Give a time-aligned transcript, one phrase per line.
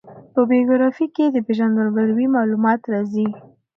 [0.33, 3.27] په بېوګرافي کښي د پېژندګلوي معلومات راځي.